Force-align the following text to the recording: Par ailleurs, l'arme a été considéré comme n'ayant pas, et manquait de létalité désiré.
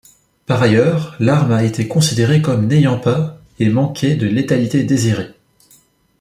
Par 0.47 0.63
ailleurs, 0.63 1.15
l'arme 1.19 1.51
a 1.51 1.63
été 1.63 1.87
considéré 1.87 2.41
comme 2.41 2.65
n'ayant 2.65 2.97
pas, 2.99 3.39
et 3.59 3.69
manquait 3.69 4.15
de 4.15 4.25
létalité 4.25 4.83
désiré. 4.83 5.35